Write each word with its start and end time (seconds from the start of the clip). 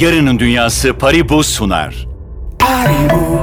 Yarının 0.00 0.38
Dünyası 0.38 0.98
Paribu 0.98 1.42
sunar. 1.44 2.06
Paribu. 2.58 3.40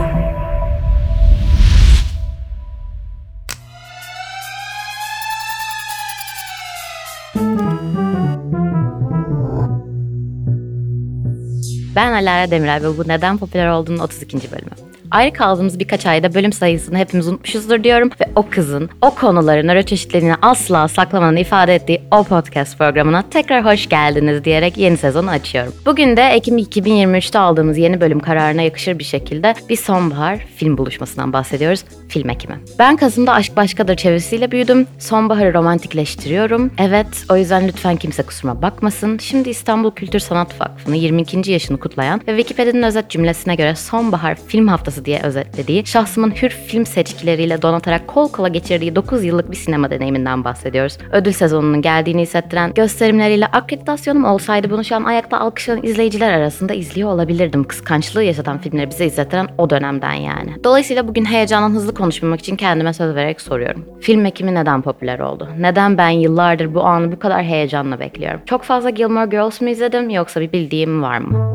Ben 11.96 12.14
Alara 12.14 12.52
Demirer 12.52 12.84
ve 12.84 12.98
bu 12.98 13.08
neden 13.08 13.38
popüler 13.38 13.68
olduğunun 13.68 14.00
32. 14.00 14.52
bölümü. 14.52 14.83
Ayrı 15.14 15.34
kaldığımız 15.34 15.80
birkaç 15.80 16.06
ayda 16.06 16.34
bölüm 16.34 16.54
sayısını 16.54 16.98
hepimiz 16.98 17.28
unutmuşuzdur 17.28 17.84
diyorum 17.84 18.10
ve 18.22 18.26
o 18.36 18.50
kızın 18.50 18.90
o 19.02 19.16
konuların 19.16 19.68
nöro 19.68 19.82
çeşitliliğini 19.82 20.36
asla 20.42 20.88
saklamanın 20.88 21.36
ifade 21.36 21.76
ettiği 21.76 22.02
o 22.12 22.24
podcast 22.24 22.78
programına 22.78 23.24
tekrar 23.30 23.66
hoş 23.66 23.90
geldiniz 23.90 24.46
diyerek 24.46 24.78
yeni 24.78 24.98
sezonu 24.98 25.30
açıyorum. 25.30 25.74
Bugün 25.86 26.18
de 26.18 26.22
Ekim 26.22 26.58
2023'te 26.58 27.40
aldığımız 27.40 27.78
yeni 27.78 28.02
bölüm 28.02 28.20
kararına 28.20 28.62
yakışır 28.62 29.00
bir 29.00 29.04
şekilde 29.04 29.54
bir 29.70 29.76
sonbahar 29.76 30.38
film 30.56 30.78
buluşmasından 30.78 31.34
bahsediyoruz. 31.34 31.84
Film 32.10 32.30
Ekimi. 32.30 32.60
Ben 32.80 32.96
Kasım'da 32.98 33.34
Aşk 33.34 33.58
Başkadır 33.58 33.96
çevirisiyle 33.96 34.52
büyüdüm. 34.52 34.88
Sonbaharı 35.00 35.54
romantikleştiriyorum. 35.54 36.72
Evet, 36.78 37.26
o 37.30 37.38
yüzden 37.38 37.68
lütfen 37.68 37.96
kimse 37.96 38.24
kusuruma 38.24 38.62
bakmasın. 38.62 39.18
Şimdi 39.18 39.50
İstanbul 39.50 39.92
Kültür 39.92 40.20
Sanat 40.20 40.62
Vakfı'nın 40.62 40.96
22. 40.96 41.52
yaşını 41.52 41.80
kutlayan 41.80 42.22
ve 42.28 42.38
Wikipedia'nın 42.38 42.84
özet 42.84 43.10
cümlesine 43.10 43.56
göre 43.56 43.76
sonbahar 43.76 44.38
film 44.48 44.68
haftası 44.68 45.03
diye 45.06 45.22
özetlediği, 45.24 45.86
şahsımın 45.86 46.32
hür 46.32 46.50
film 46.50 46.86
seçkileriyle 46.86 47.62
donatarak 47.62 48.08
kol 48.08 48.32
kola 48.32 48.48
geçirdiği 48.48 48.96
9 48.96 49.24
yıllık 49.24 49.52
bir 49.52 49.56
sinema 49.56 49.92
deneyiminden 49.92 50.44
bahsediyoruz. 50.44 50.98
Ödül 51.12 51.32
sezonunun 51.32 51.82
geldiğini 51.82 52.22
hissettiren 52.22 52.74
gösterimleriyle 52.74 53.46
akreditasyonum 53.46 54.26
olsaydı 54.26 54.72
bunu 54.72 54.84
şu 54.84 54.96
an 54.96 55.04
ayakta 55.04 55.40
alkışlayan 55.40 55.84
izleyiciler 55.84 56.34
arasında 56.34 56.74
izliyor 56.74 57.10
olabilirdim. 57.10 57.64
Kıskançlığı 57.64 58.24
yaşatan 58.24 58.58
filmleri 58.58 58.90
bize 58.90 59.06
izlettiren 59.06 59.48
o 59.58 59.70
dönemden 59.70 60.14
yani. 60.14 60.64
Dolayısıyla 60.64 61.08
bugün 61.08 61.26
heyecandan 61.26 61.76
hızlı 61.76 61.94
konuşmamak 61.94 62.40
için 62.40 62.56
kendime 62.56 62.94
söz 62.94 63.16
vererek 63.16 63.42
soruyorum. 63.42 63.86
Film 64.02 64.26
ekimi 64.26 64.56
neden 64.56 64.82
popüler 64.82 65.20
oldu? 65.20 65.48
Neden 65.60 65.98
ben 65.98 66.10
yıllardır 66.10 66.74
bu 66.74 66.84
anı 66.84 67.12
bu 67.12 67.20
kadar 67.20 67.44
heyecanla 67.44 68.00
bekliyorum? 68.00 68.42
Çok 68.46 68.64
fazla 68.64 68.90
Gilmore 68.90 69.30
Girls 69.30 69.62
mu 69.62 69.70
izledim 69.70 70.10
yoksa 70.10 70.42
bir 70.42 70.52
bildiğim 70.52 71.02
var 71.02 71.18
mı? 71.18 71.54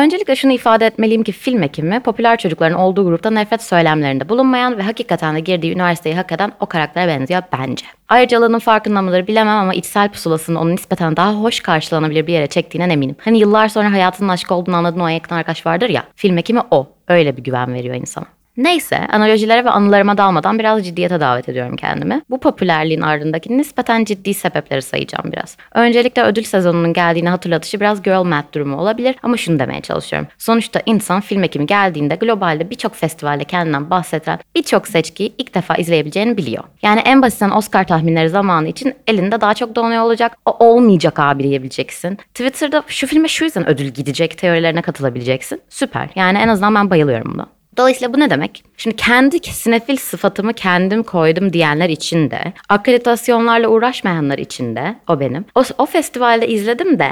Öncelikle 0.00 0.36
şunu 0.36 0.52
ifade 0.52 0.86
etmeliyim 0.86 1.22
ki 1.22 1.32
film 1.32 1.62
ekimi 1.62 2.00
popüler 2.00 2.38
çocukların 2.38 2.78
olduğu 2.78 3.04
grupta 3.04 3.30
nefret 3.30 3.62
söylemlerinde 3.62 4.28
bulunmayan 4.28 4.78
ve 4.78 4.82
hakikaten 4.82 5.34
de 5.34 5.40
girdiği 5.40 5.72
üniversiteyi 5.72 6.14
hak 6.14 6.32
eden 6.32 6.52
o 6.60 6.66
karaktere 6.66 7.08
benziyor 7.08 7.42
bence. 7.52 7.86
Ayrıcalığının 8.08 8.58
farkında 8.58 9.02
mıdır 9.02 9.26
bilemem 9.26 9.56
ama 9.56 9.74
içsel 9.74 10.08
pusulasını 10.08 10.60
onu 10.60 10.70
nispeten 10.70 11.16
daha 11.16 11.34
hoş 11.34 11.60
karşılanabilir 11.60 12.26
bir 12.26 12.32
yere 12.32 12.46
çektiğinden 12.46 12.90
eminim. 12.90 13.16
Hani 13.18 13.38
yıllar 13.38 13.68
sonra 13.68 13.92
hayatının 13.92 14.28
aşk 14.28 14.52
olduğunu 14.52 14.76
anladığın 14.76 15.00
o 15.00 15.08
yakın 15.08 15.34
arkadaş 15.34 15.66
vardır 15.66 15.88
ya, 15.88 16.04
film 16.16 16.38
ekimi 16.38 16.60
o. 16.70 16.88
Öyle 17.08 17.36
bir 17.36 17.44
güven 17.44 17.74
veriyor 17.74 17.94
insana. 17.94 18.26
Neyse, 18.56 19.06
analojilere 19.12 19.64
ve 19.64 19.70
anılarıma 19.70 20.18
dalmadan 20.18 20.58
biraz 20.58 20.84
ciddiyete 20.84 21.20
davet 21.20 21.48
ediyorum 21.48 21.76
kendimi. 21.76 22.22
Bu 22.30 22.40
popülerliğin 22.40 23.00
ardındaki 23.00 23.58
nispeten 23.58 24.04
ciddi 24.04 24.34
sebepleri 24.34 24.82
sayacağım 24.82 25.32
biraz. 25.32 25.56
Öncelikle 25.74 26.22
ödül 26.22 26.42
sezonunun 26.42 26.92
geldiğini 26.92 27.28
hatırlatışı 27.28 27.80
biraz 27.80 28.02
girl 28.02 28.22
math 28.22 28.54
durumu 28.54 28.76
olabilir 28.76 29.16
ama 29.22 29.36
şunu 29.36 29.58
demeye 29.58 29.80
çalışıyorum. 29.80 30.28
Sonuçta 30.38 30.82
insan 30.86 31.20
film 31.20 31.44
ekimi 31.44 31.66
geldiğinde 31.66 32.14
globalde 32.14 32.70
birçok 32.70 32.94
festivalde 32.94 33.44
kendinden 33.44 33.90
bahseden 33.90 34.38
birçok 34.54 34.88
seçkiyi 34.88 35.34
ilk 35.38 35.54
defa 35.54 35.74
izleyebileceğini 35.74 36.36
biliyor. 36.36 36.64
Yani 36.82 37.00
en 37.00 37.22
basitten 37.22 37.50
Oscar 37.50 37.86
tahminleri 37.86 38.28
zamanı 38.28 38.68
için 38.68 38.94
elinde 39.06 39.40
daha 39.40 39.54
çok 39.54 39.76
donuyor 39.76 40.02
olacak. 40.02 40.36
O 40.46 40.66
olmayacak 40.66 41.18
abi 41.18 41.42
diyebileceksin. 41.42 42.16
Twitter'da 42.16 42.82
şu 42.86 43.06
filme 43.06 43.28
şu 43.28 43.44
yüzden 43.44 43.68
ödül 43.68 43.86
gidecek 43.86 44.38
teorilerine 44.38 44.82
katılabileceksin. 44.82 45.60
Süper. 45.68 46.08
Yani 46.14 46.38
en 46.38 46.48
azından 46.48 46.74
ben 46.74 46.90
bayılıyorum 46.90 47.32
buna. 47.34 47.59
Dolayısıyla 47.76 48.14
bu 48.14 48.20
ne 48.20 48.30
demek? 48.30 48.64
Şimdi 48.76 48.96
kendi 48.96 49.38
sinefil 49.38 49.96
sıfatımı 49.96 50.52
kendim 50.52 51.02
koydum 51.02 51.52
diyenler 51.52 51.88
için 51.88 52.30
de, 52.30 52.52
akreditasyonlarla 52.68 53.68
uğraşmayanlar 53.68 54.38
için 54.38 54.76
de, 54.76 54.96
o 55.08 55.20
benim. 55.20 55.44
O, 55.54 55.62
o 55.78 55.86
festivalde 55.86 56.48
izledim 56.48 56.98
de 56.98 57.10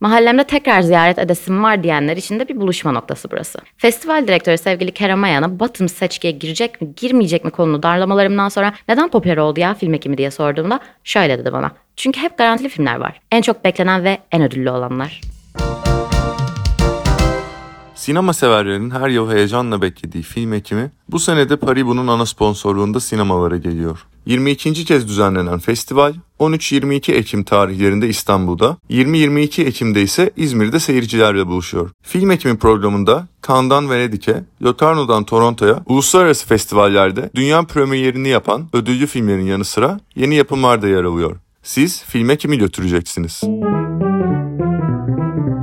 Mahallemde 0.00 0.44
tekrar 0.44 0.80
ziyaret 0.80 1.18
edesim 1.18 1.62
var 1.62 1.82
diyenler 1.82 2.16
için 2.16 2.40
de 2.40 2.48
bir 2.48 2.60
buluşma 2.60 2.92
noktası 2.92 3.30
burası. 3.30 3.58
Festival 3.76 4.26
direktörü 4.26 4.58
sevgili 4.58 4.92
Kerem 4.92 5.24
Ayan'a 5.24 5.60
Batım 5.60 5.88
seçkiye 5.88 6.32
girecek 6.32 6.80
mi 6.80 6.94
girmeyecek 6.96 7.44
mi 7.44 7.50
konulu 7.50 7.82
darlamalarımdan 7.82 8.48
sonra 8.48 8.72
neden 8.88 9.08
popüler 9.08 9.36
oldu 9.36 9.60
ya 9.60 9.74
film 9.74 9.94
ekimi 9.94 10.18
diye 10.18 10.30
sorduğumda 10.30 10.80
şöyle 11.04 11.38
dedi 11.38 11.52
bana. 11.52 11.70
Çünkü 11.96 12.20
hep 12.20 12.38
garantili 12.38 12.68
filmler 12.68 12.96
var. 12.96 13.20
En 13.32 13.42
çok 13.42 13.64
beklenen 13.64 14.04
ve 14.04 14.18
en 14.32 14.42
ödüllü 14.42 14.70
olanlar. 14.70 15.20
Sinema 18.08 18.32
severlerin 18.32 18.90
her 18.90 19.08
yıl 19.08 19.30
heyecanla 19.30 19.82
beklediği 19.82 20.22
film 20.22 20.52
ekimi 20.52 20.90
bu 21.08 21.18
senede 21.18 21.56
Paribu'nun 21.56 22.06
ana 22.06 22.26
sponsorluğunda 22.26 23.00
sinemalara 23.00 23.56
geliyor. 23.56 24.06
22. 24.26 24.84
kez 24.84 25.08
düzenlenen 25.08 25.58
festival 25.58 26.14
13-22 26.40 27.12
Ekim 27.12 27.44
tarihlerinde 27.44 28.08
İstanbul'da, 28.08 28.76
20-22 28.90 29.64
Ekim'de 29.64 30.02
ise 30.02 30.30
İzmir'de 30.36 30.80
seyircilerle 30.80 31.46
buluşuyor. 31.46 31.90
Film 32.02 32.30
ekimi 32.30 32.58
programında 32.58 33.28
Cannes'dan 33.48 33.90
Venedik'e, 33.90 34.44
Locarno'dan 34.62 35.24
Toronto'ya, 35.24 35.82
uluslararası 35.86 36.46
festivallerde 36.46 37.30
dünya 37.34 37.62
premierini 37.62 38.28
yapan 38.28 38.68
ödüllü 38.72 39.06
filmlerin 39.06 39.46
yanı 39.46 39.64
sıra 39.64 40.00
yeni 40.16 40.34
yapımlar 40.34 40.82
da 40.82 40.88
yer 40.88 41.04
alıyor. 41.04 41.36
Siz 41.62 42.02
filme 42.02 42.36
kimi 42.36 42.58
götüreceksiniz? 42.58 43.42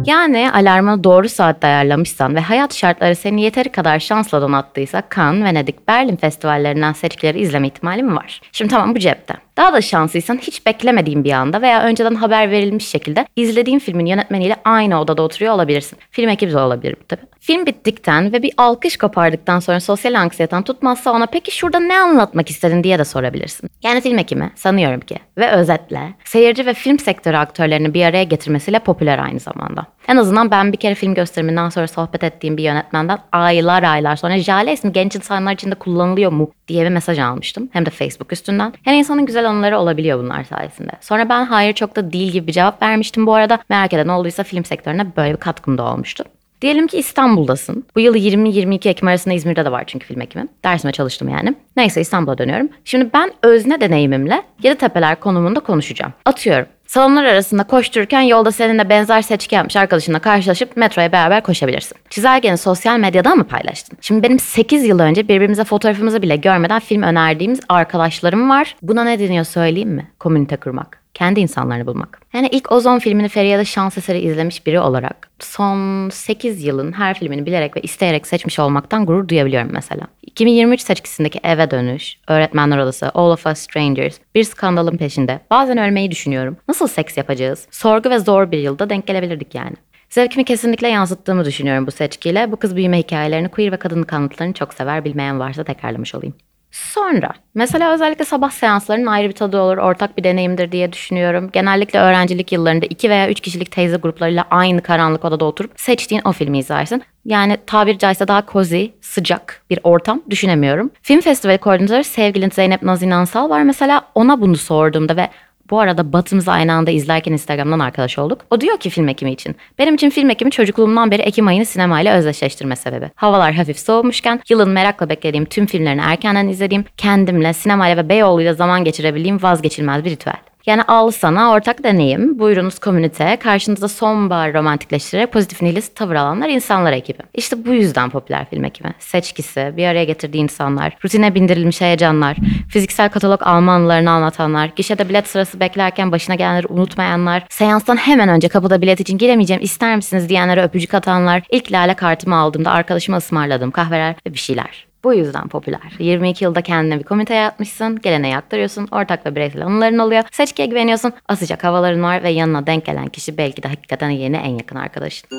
Yani 0.05 0.51
alarmı 0.51 1.03
doğru 1.03 1.29
saatte 1.29 1.67
ayarlamışsan 1.67 2.35
ve 2.35 2.39
hayat 2.39 2.75
şartları 2.75 3.15
seni 3.15 3.41
yeteri 3.41 3.69
kadar 3.69 3.99
şansla 3.99 4.41
donattıysa 4.41 5.03
Cannes, 5.15 5.43
Venedik, 5.43 5.87
Berlin 5.87 6.15
festivallerinden 6.15 6.93
seçkileri 6.93 7.39
izleme 7.39 7.67
ihtimalim 7.67 8.17
var. 8.17 8.41
Şimdi 8.51 8.71
tamam 8.71 8.95
bu 8.95 8.99
cepte. 8.99 9.33
Daha 9.57 9.73
da 9.73 9.81
şanslıysan 9.81 10.37
hiç 10.37 10.65
beklemediğin 10.65 11.23
bir 11.23 11.31
anda 11.31 11.61
veya 11.61 11.83
önceden 11.83 12.15
haber 12.15 12.51
verilmiş 12.51 12.87
şekilde 12.87 13.27
izlediğin 13.35 13.79
filmin 13.79 14.05
yönetmeniyle 14.05 14.55
aynı 14.65 15.01
odada 15.01 15.21
oturuyor 15.21 15.53
olabilirsin. 15.53 15.99
Film 16.11 16.29
ekibi 16.29 16.51
de 16.51 16.57
olabilir 16.57 16.95
bu 17.01 17.07
tabii. 17.07 17.25
Film 17.39 17.65
bittikten 17.65 18.33
ve 18.33 18.43
bir 18.43 18.53
alkış 18.57 18.97
kopardıktan 18.97 19.59
sonra 19.59 19.79
sosyal 19.79 20.13
anksiyeten 20.13 20.63
tutmazsa 20.63 21.11
ona 21.11 21.25
peki 21.25 21.57
şurada 21.57 21.79
ne 21.79 21.99
anlatmak 21.99 22.49
istedin 22.49 22.83
diye 22.83 22.99
de 22.99 23.05
sorabilirsin. 23.05 23.69
Yani 23.83 24.01
film 24.01 24.17
ekimi 24.17 24.51
sanıyorum 24.55 24.99
ki 24.99 25.15
ve 25.37 25.51
özetle 25.51 26.13
seyirci 26.23 26.65
ve 26.65 26.73
film 26.73 26.99
sektörü 26.99 27.37
aktörlerini 27.37 27.93
bir 27.93 28.05
araya 28.05 28.23
getirmesiyle 28.23 28.79
popüler 28.79 29.19
aynı 29.19 29.39
zamanda. 29.39 29.85
En 30.07 30.17
azından 30.17 30.51
ben 30.51 30.71
bir 30.71 30.77
kere 30.77 30.95
film 30.95 31.13
gösteriminden 31.13 31.69
sonra 31.69 31.87
sohbet 31.87 32.23
ettiğim 32.23 32.57
bir 32.57 32.63
yönetmenden 32.63 33.17
aylar 33.31 33.83
aylar 33.83 34.15
sonra 34.15 34.37
Jale 34.37 34.73
ismi 34.73 34.91
genç 34.91 35.15
insanlar 35.15 35.53
için 35.53 35.71
de 35.71 35.75
kullanılıyor 35.75 36.31
mu 36.31 36.51
diye 36.67 36.85
bir 36.85 36.89
mesaj 36.89 37.19
almıştım. 37.19 37.69
Hem 37.73 37.85
de 37.85 37.89
Facebook 37.89 38.33
üstünden. 38.33 38.73
Yani 38.85 38.97
insanın 38.97 39.25
güzel 39.25 39.49
anıları 39.49 39.79
olabiliyor 39.79 40.19
bunlar 40.19 40.43
sayesinde. 40.43 40.91
Sonra 41.01 41.29
ben 41.29 41.45
hayır 41.45 41.73
çok 41.73 41.95
da 41.95 42.11
değil 42.11 42.31
gibi 42.31 42.47
bir 42.47 42.53
cevap 42.53 42.81
vermiştim 42.81 43.27
bu 43.27 43.33
arada. 43.33 43.59
Merak 43.69 43.93
eden 43.93 44.07
olduysa 44.07 44.43
film 44.43 44.65
sektörüne 44.65 45.15
böyle 45.17 45.33
bir 45.33 45.39
katkım 45.39 45.77
da 45.77 45.83
olmuştu. 45.83 46.23
Diyelim 46.61 46.87
ki 46.87 46.97
İstanbul'dasın. 46.97 47.83
Bu 47.95 47.99
yıl 47.99 48.15
20-22 48.15 48.89
Ekim 48.89 49.07
arasında 49.07 49.33
İzmir'de 49.33 49.65
de 49.65 49.71
var 49.71 49.83
çünkü 49.87 50.07
film 50.07 50.21
ekimi. 50.21 50.47
Dersime 50.63 50.91
çalıştım 50.91 51.29
yani. 51.29 51.55
Neyse 51.77 52.01
İstanbul'a 52.01 52.37
dönüyorum. 52.37 52.69
Şimdi 52.85 53.09
ben 53.13 53.31
özne 53.43 53.81
deneyimimle 53.81 54.41
Yeditepeler 54.63 55.19
konumunda 55.19 55.59
konuşacağım. 55.59 56.13
Atıyorum. 56.25 56.65
Salonlar 56.87 57.23
arasında 57.23 57.63
koştururken 57.63 58.21
yolda 58.21 58.51
seninle 58.51 58.89
benzer 58.89 59.21
seçki 59.21 59.55
yapmış 59.55 59.75
arkadaşınla 59.75 60.19
karşılaşıp 60.19 60.77
metroya 60.77 61.11
beraber 61.11 61.43
koşabilirsin. 61.43 61.97
Çizelgeni 62.09 62.57
sosyal 62.57 62.99
medyadan 62.99 63.37
mı 63.37 63.43
paylaştın? 63.43 63.97
Şimdi 64.01 64.23
benim 64.23 64.39
8 64.39 64.85
yıl 64.85 64.99
önce 64.99 65.27
birbirimize 65.27 65.63
fotoğrafımızı 65.63 66.21
bile 66.21 66.35
görmeden 66.35 66.79
film 66.79 67.03
önerdiğimiz 67.03 67.59
arkadaşlarım 67.69 68.49
var. 68.49 68.75
Buna 68.81 69.03
ne 69.03 69.19
deniyor 69.19 69.45
söyleyeyim 69.45 69.89
mi? 69.89 70.11
Komünite 70.19 70.57
kurmak 70.57 71.05
kendi 71.15 71.39
insanlarını 71.39 71.87
bulmak. 71.87 72.21
Yani 72.33 72.47
ilk 72.51 72.71
Ozon 72.71 72.99
filmini 72.99 73.29
Feriha'da 73.29 73.65
şans 73.65 73.97
eseri 73.97 74.19
izlemiş 74.19 74.65
biri 74.65 74.79
olarak 74.79 75.29
son 75.39 76.09
8 76.09 76.63
yılın 76.63 76.91
her 76.91 77.19
filmini 77.19 77.45
bilerek 77.45 77.77
ve 77.77 77.81
isteyerek 77.81 78.27
seçmiş 78.27 78.59
olmaktan 78.59 79.05
gurur 79.05 79.27
duyabiliyorum 79.27 79.69
mesela. 79.73 80.07
2023 80.35 80.81
seçkisindeki 80.81 81.39
Eve 81.43 81.71
Dönüş, 81.71 82.17
Öğretmenler 82.27 82.77
Odası, 82.77 83.11
All 83.13 83.31
of 83.31 83.45
Us 83.45 83.57
Strangers, 83.57 84.17
Bir 84.35 84.43
Skandalın 84.43 84.97
Peşinde, 84.97 85.39
bazen 85.51 85.77
ölmeyi 85.77 86.11
düşünüyorum. 86.11 86.57
Nasıl 86.67 86.87
seks 86.87 87.17
yapacağız? 87.17 87.67
Sorgu 87.71 88.09
ve 88.09 88.19
zor 88.19 88.51
bir 88.51 88.57
yılda 88.57 88.89
denk 88.89 89.07
gelebilirdik 89.07 89.55
yani. 89.55 89.75
Zevkimi 90.09 90.45
kesinlikle 90.45 90.87
yansıttığımı 90.87 91.45
düşünüyorum 91.45 91.87
bu 91.87 91.91
seçkiyle. 91.91 92.51
Bu 92.51 92.57
kız 92.57 92.75
büyüme 92.75 92.97
hikayelerini, 92.97 93.49
queer 93.49 93.71
ve 93.71 93.77
kadınlık 93.77 94.13
anlatılarını 94.13 94.53
çok 94.53 94.73
sever. 94.73 95.05
Bilmeyen 95.05 95.39
varsa 95.39 95.63
tekrarlamış 95.63 96.15
olayım. 96.15 96.35
Sonra 96.75 97.29
mesela 97.53 97.93
özellikle 97.93 98.25
sabah 98.25 98.49
seanslarının 98.49 99.05
ayrı 99.05 99.27
bir 99.27 99.33
tadı 99.33 99.59
olur, 99.59 99.77
ortak 99.77 100.17
bir 100.17 100.23
deneyimdir 100.23 100.71
diye 100.71 100.93
düşünüyorum. 100.93 101.49
Genellikle 101.53 101.99
öğrencilik 101.99 102.51
yıllarında 102.51 102.85
iki 102.85 103.09
veya 103.09 103.29
üç 103.29 103.39
kişilik 103.39 103.71
teyze 103.71 103.97
gruplarıyla 103.97 104.45
aynı 104.49 104.81
karanlık 104.81 105.25
odada 105.25 105.45
oturup 105.45 105.71
seçtiğin 105.75 106.21
o 106.25 106.31
filmi 106.31 106.57
izlersin. 106.57 107.03
Yani 107.25 107.57
tabir 107.67 107.97
caizse 107.97 108.27
daha 108.27 108.43
cozy, 108.51 108.85
sıcak 109.01 109.61
bir 109.69 109.79
ortam 109.83 110.21
düşünemiyorum. 110.29 110.91
Film 111.01 111.21
festivali 111.21 111.57
koordinatörü 111.57 112.03
sevgilin 112.03 112.49
Zeynep 112.49 112.81
Naz 112.81 113.03
İnansal 113.03 113.49
var 113.49 113.63
mesela 113.63 114.01
ona 114.15 114.41
bunu 114.41 114.57
sorduğumda 114.57 115.17
ve 115.17 115.29
Bu 115.69 115.79
arada 115.79 116.13
Batımızı 116.13 116.51
aynı 116.51 116.73
anda 116.73 116.91
izlerken 116.91 117.31
Instagram'dan 117.31 117.79
arkadaş 117.79 118.17
olduk. 118.17 118.41
O 118.49 118.61
diyor 118.61 118.77
ki 118.77 118.89
film 118.89 119.07
ekimi 119.07 119.31
için. 119.31 119.55
Benim 119.79 119.95
için 119.95 120.09
film 120.09 120.29
ekimi 120.29 120.51
çocukluğumdan 120.51 121.11
beri 121.11 121.21
Ekim 121.21 121.47
ayını 121.47 121.65
sinemayla 121.65 122.17
özdeşleştirme 122.17 122.75
sebebi. 122.75 123.11
Havalar 123.15 123.53
hafif 123.53 123.79
soğumuşken 123.79 124.41
yılın 124.49 124.69
merakla 124.69 125.09
beklediğim 125.09 125.45
tüm 125.45 125.65
filmlerini 125.65 126.01
erkenden 126.01 126.47
izlediğim, 126.47 126.85
kendimle, 126.97 127.53
sinemayla 127.53 127.97
ve 128.03 128.09
Beyoğlu'yla 128.09 128.53
zaman 128.53 128.83
geçirebildiğim 128.83 129.43
vazgeçilmez 129.43 130.05
bir 130.05 130.11
ritüel. 130.11 130.54
Yani 130.65 130.83
al 130.83 131.11
sana 131.11 131.51
ortak 131.51 131.83
deneyim, 131.83 132.39
buyurunuz 132.39 132.79
komünite, 132.79 133.37
karşınızda 133.37 133.87
sonbahar 133.87 134.53
romantikleştirerek 134.53 135.31
pozitif 135.31 135.61
nihilist 135.61 135.95
tavır 135.95 136.15
alanlar 136.15 136.49
insanlar 136.49 136.93
ekibi. 136.93 137.17
İşte 137.33 137.65
bu 137.65 137.73
yüzden 137.73 138.09
popüler 138.09 138.49
film 138.49 138.65
ekibi. 138.65 138.87
Seçkisi, 138.99 139.73
bir 139.77 139.87
araya 139.87 140.03
getirdiği 140.03 140.37
insanlar, 140.37 140.97
rutine 141.05 141.35
bindirilmiş 141.35 141.81
heyecanlar, 141.81 142.37
fiziksel 142.69 143.09
katalog 143.09 143.41
Almanlarını 143.43 144.09
anlatanlar, 144.09 144.71
gişede 144.75 145.09
bilet 145.09 145.27
sırası 145.27 145.59
beklerken 145.59 146.11
başına 146.11 146.35
gelenleri 146.35 146.67
unutmayanlar, 146.67 147.43
seanstan 147.49 147.97
hemen 147.97 148.29
önce 148.29 148.47
kapıda 148.47 148.81
bilet 148.81 148.99
için 148.99 149.17
giremeyeceğim 149.17 149.63
ister 149.63 149.95
misiniz 149.95 150.29
diyenlere 150.29 150.63
öpücük 150.63 150.93
atanlar, 150.93 151.43
ilk 151.51 151.71
lale 151.71 151.93
kartımı 151.93 152.35
aldığımda 152.35 152.71
arkadaşıma 152.71 153.17
ısmarladığım 153.17 153.71
kahveler 153.71 154.15
ve 154.27 154.33
bir 154.33 154.39
şeyler. 154.39 154.94
Bu 155.05 155.13
yüzden 155.13 155.47
popüler. 155.47 155.79
22 155.99 156.43
yılda 156.43 156.61
kendine 156.61 156.99
bir 156.99 157.03
komite 157.03 157.33
yaratmışsın, 157.33 158.01
geleneği 158.01 158.37
aktarıyorsun, 158.37 158.87
ortak 158.91 159.25
ve 159.25 159.35
bireysel 159.35 159.65
anıların 159.65 159.97
oluyor, 159.97 160.23
seçkiye 160.31 160.67
güveniyorsun, 160.67 161.13
asacak 161.27 161.63
havaların 161.63 162.03
var 162.03 162.23
ve 162.23 162.29
yanına 162.29 162.67
denk 162.67 162.85
gelen 162.85 163.07
kişi 163.07 163.37
belki 163.37 163.63
de 163.63 163.67
hakikaten 163.67 164.09
yeni 164.09 164.35
en 164.35 164.57
yakın 164.57 164.75
arkadaşın. 164.75 165.29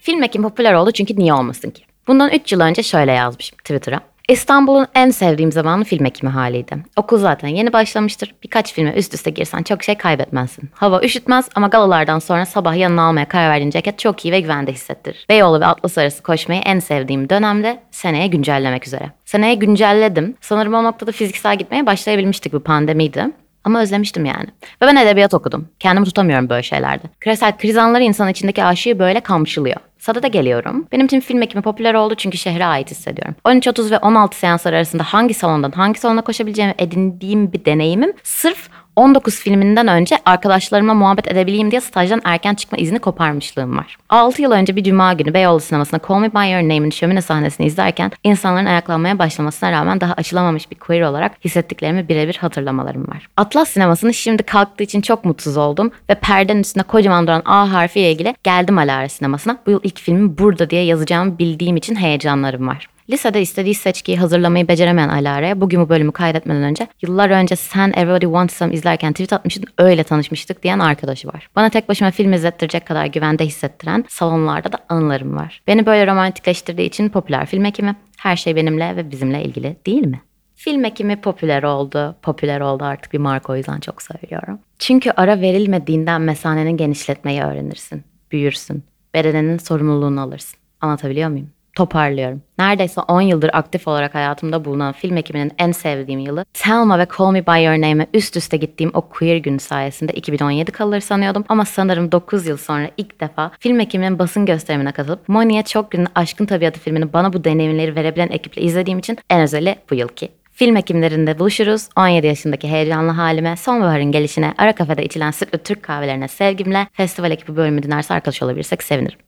Film 0.00 0.22
ekim 0.22 0.42
popüler 0.42 0.74
oldu 0.74 0.90
çünkü 0.90 1.16
niye 1.16 1.34
olmasın 1.34 1.70
ki? 1.70 1.82
Bundan 2.06 2.30
3 2.30 2.52
yıl 2.52 2.60
önce 2.60 2.82
şöyle 2.82 3.12
yazmışım 3.12 3.58
Twitter'a. 3.58 4.00
İstanbul'un 4.28 4.86
en 4.94 5.10
sevdiğim 5.10 5.52
zamanı 5.52 5.84
film 5.84 6.06
ekimi 6.06 6.30
haliydi. 6.30 6.76
Okul 6.96 7.18
zaten 7.18 7.48
yeni 7.48 7.72
başlamıştır. 7.72 8.34
Birkaç 8.42 8.72
filme 8.72 8.92
üst 8.92 9.14
üste 9.14 9.30
girsen 9.30 9.62
çok 9.62 9.82
şey 9.82 9.94
kaybetmezsin. 9.94 10.70
Hava 10.74 11.02
üşütmez 11.02 11.48
ama 11.54 11.66
galalardan 11.66 12.18
sonra 12.18 12.46
sabah 12.46 12.76
yanına 12.76 13.02
almaya 13.02 13.28
karar 13.28 13.50
verdiğin 13.50 13.70
ceket 13.70 13.98
çok 13.98 14.24
iyi 14.24 14.32
ve 14.32 14.40
güvende 14.40 14.72
hissettirir. 14.72 15.26
Beyoğlu 15.28 15.60
ve 15.60 15.66
Atlas 15.66 15.98
arası 15.98 16.22
koşmayı 16.22 16.60
en 16.64 16.78
sevdiğim 16.78 17.28
dönemde 17.28 17.82
seneye 17.90 18.26
güncellemek 18.26 18.86
üzere. 18.86 19.10
Seneye 19.24 19.54
güncelledim. 19.54 20.36
Sanırım 20.40 20.74
o 20.74 20.84
noktada 20.84 21.12
fiziksel 21.12 21.58
gitmeye 21.58 21.86
başlayabilmiştik 21.86 22.52
bu 22.52 22.60
pandemiydi. 22.60 23.30
Ama 23.64 23.82
özlemiştim 23.82 24.24
yani. 24.24 24.46
Ve 24.82 24.86
ben 24.86 24.96
edebiyat 24.96 25.34
okudum. 25.34 25.68
Kendimi 25.78 26.06
tutamıyorum 26.06 26.48
böyle 26.48 26.62
şeylerde. 26.62 27.02
Küresel 27.20 27.58
kriz 27.58 27.76
anları 27.76 28.02
insan 28.02 28.28
içindeki 28.28 28.64
aşığı 28.64 28.98
böyle 28.98 29.20
kamçılıyor. 29.20 29.76
Sada 29.98 30.22
da 30.22 30.26
geliyorum. 30.28 30.86
Benim 30.92 31.06
için 31.06 31.20
film 31.20 31.42
ekimi 31.42 31.62
popüler 31.62 31.94
oldu 31.94 32.14
çünkü 32.14 32.38
şehre 32.38 32.66
ait 32.66 32.90
hissediyorum. 32.90 33.34
13.30 33.44 33.90
ve 33.90 33.98
16 33.98 34.38
seanslar 34.38 34.72
arasında 34.72 35.02
hangi 35.02 35.34
salondan 35.34 35.70
hangi 35.70 36.00
salona 36.00 36.22
koşabileceğimi 36.22 36.74
edindiğim 36.78 37.52
bir 37.52 37.64
deneyimim 37.64 38.12
sırf 38.22 38.68
19 38.96 39.40
filminden 39.40 39.88
önce 39.88 40.18
arkadaşlarımla 40.24 40.94
muhabbet 40.94 41.28
edebileyim 41.28 41.70
diye 41.70 41.80
stajdan 41.80 42.20
erken 42.24 42.54
çıkma 42.54 42.78
izni 42.78 42.98
koparmışlığım 42.98 43.78
var. 43.78 43.96
6 44.08 44.42
yıl 44.42 44.50
önce 44.50 44.76
bir 44.76 44.84
cuma 44.84 45.12
günü 45.12 45.34
Beyoğlu 45.34 45.60
sinemasında 45.60 46.00
Call 46.08 46.18
Me 46.18 46.34
By 46.34 46.50
Your 46.50 46.62
Name'in 46.62 46.90
şömine 46.90 47.22
sahnesini 47.22 47.66
izlerken 47.66 48.10
insanların 48.24 48.66
ayaklanmaya 48.66 49.18
başlamasına 49.18 49.72
rağmen 49.72 50.00
daha 50.00 50.12
açılamamış 50.12 50.70
bir 50.70 50.76
queer 50.76 51.02
olarak 51.02 51.44
hissettiklerimi 51.44 52.08
birebir 52.08 52.36
hatırlamalarım 52.36 53.08
var. 53.08 53.28
Atlas 53.36 53.68
sinemasını 53.68 54.14
şimdi 54.14 54.42
kalktığı 54.42 54.84
için 54.84 55.00
çok 55.00 55.24
mutsuz 55.24 55.56
oldum 55.56 55.90
ve 56.10 56.14
perdenin 56.14 56.60
üstünde 56.60 56.84
kocaman 56.84 57.26
duran 57.26 57.42
A 57.44 57.72
harfiyle 57.72 58.12
ilgili 58.12 58.34
geldim 58.44 58.78
Alara 58.78 59.08
sinemasına. 59.08 59.58
Bu 59.66 59.70
yıl 59.70 59.80
ilk 59.82 60.00
filmi 60.00 60.38
burada 60.38 60.70
diye 60.70 60.84
yazacağımı 60.84 61.38
bildiğim 61.38 61.76
için 61.76 61.94
heyecanlarım 61.94 62.68
var. 62.68 62.91
Lisede 63.10 63.42
istediği 63.42 63.74
seçkiyi 63.74 64.18
hazırlamayı 64.18 64.68
beceremeyen 64.68 65.08
Alara'ya 65.08 65.60
bugün 65.60 65.80
bu 65.80 65.88
bölümü 65.88 66.12
kaydetmeden 66.12 66.62
önce 66.62 66.86
yıllar 67.02 67.30
önce 67.30 67.56
sen 67.56 67.92
Everybody 67.96 68.24
Wants 68.24 68.56
Some 68.56 68.74
izlerken 68.74 69.12
tweet 69.12 69.32
atmıştın 69.32 69.64
öyle 69.78 70.04
tanışmıştık 70.04 70.62
diyen 70.62 70.78
arkadaşı 70.78 71.28
var. 71.28 71.48
Bana 71.56 71.70
tek 71.70 71.88
başıma 71.88 72.10
film 72.10 72.32
izlettirecek 72.32 72.86
kadar 72.86 73.06
güvende 73.06 73.46
hissettiren 73.46 74.04
salonlarda 74.08 74.72
da 74.72 74.78
anılarım 74.88 75.36
var. 75.36 75.62
Beni 75.66 75.86
böyle 75.86 76.06
romantikleştirdiği 76.06 76.88
için 76.88 77.08
popüler 77.08 77.46
film 77.46 77.64
ekimi 77.64 77.96
her 78.18 78.36
şey 78.36 78.56
benimle 78.56 78.96
ve 78.96 79.10
bizimle 79.10 79.44
ilgili 79.44 79.76
değil 79.86 80.06
mi? 80.06 80.20
Film 80.54 80.84
ekimi 80.84 81.20
popüler 81.20 81.62
oldu. 81.62 82.16
Popüler 82.22 82.60
oldu 82.60 82.84
artık 82.84 83.12
bir 83.12 83.18
marka 83.18 83.52
o 83.52 83.56
yüzden 83.56 83.80
çok 83.80 84.02
söylüyorum. 84.02 84.58
Çünkü 84.78 85.10
ara 85.16 85.40
verilmediğinden 85.40 86.20
mesanenin 86.20 86.76
genişletmeyi 86.76 87.42
öğrenirsin. 87.42 88.04
Büyürsün. 88.32 88.84
Bedeninin 89.14 89.58
sorumluluğunu 89.58 90.20
alırsın. 90.20 90.58
Anlatabiliyor 90.80 91.30
muyum? 91.30 91.50
Toparlıyorum. 91.76 92.42
Neredeyse 92.58 93.00
10 93.00 93.20
yıldır 93.20 93.50
aktif 93.52 93.88
olarak 93.88 94.14
hayatımda 94.14 94.64
bulunan 94.64 94.92
film 94.92 95.16
ekiminin 95.16 95.52
en 95.58 95.72
sevdiğim 95.72 96.20
yılı 96.20 96.44
Thelma 96.54 96.98
ve 96.98 97.06
Call 97.18 97.30
Me 97.30 97.46
By 97.46 97.64
Your 97.64 97.74
Name'e 97.74 98.06
üst 98.14 98.36
üste 98.36 98.56
gittiğim 98.56 98.90
o 98.94 99.00
queer 99.00 99.36
gün 99.36 99.58
sayesinde 99.58 100.12
2017 100.12 100.72
kalır 100.72 101.00
sanıyordum 101.00 101.44
ama 101.48 101.64
sanırım 101.64 102.12
9 102.12 102.46
yıl 102.46 102.56
sonra 102.56 102.90
ilk 102.96 103.20
defa 103.20 103.50
film 103.60 103.80
ekiminin 103.80 104.18
basın 104.18 104.46
gösterimine 104.46 104.92
katılıp 104.92 105.28
Moni'ye 105.28 105.62
çok 105.62 105.90
günün 105.90 106.08
Aşkın 106.14 106.46
Tabiatı 106.46 106.80
filmini 106.80 107.12
bana 107.12 107.32
bu 107.32 107.44
deneyimleri 107.44 107.96
verebilen 107.96 108.28
ekiple 108.28 108.62
izlediğim 108.62 108.98
için 108.98 109.18
en 109.30 109.40
özeli 109.40 109.76
bu 109.90 109.94
yılki. 109.94 110.28
Film 110.52 110.76
ekimlerinde 110.76 111.38
buluşuruz. 111.38 111.88
17 111.96 112.26
yaşındaki 112.26 112.68
heyecanlı 112.68 113.12
halime, 113.12 113.56
sonbaharın 113.56 114.12
gelişine, 114.12 114.54
ara 114.58 114.74
kafede 114.74 115.04
içilen 115.04 115.30
sütlü 115.30 115.58
Türk 115.58 115.82
kahvelerine 115.82 116.28
sevgimle, 116.28 116.86
festival 116.92 117.30
ekibi 117.30 117.56
bölümü 117.56 117.82
dinlerse 117.82 118.14
arkadaş 118.14 118.42
olabilirsek 118.42 118.82
sevinirim. 118.82 119.18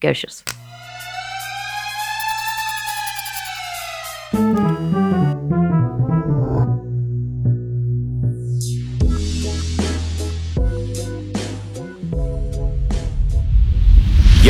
Görüşürüz. 0.00 0.44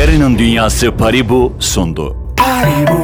Yarının 0.03 0.37
Dünyası 0.39 0.91
Paribu 0.91 1.53
sundu. 1.59 2.15
Paribu, 2.37 3.02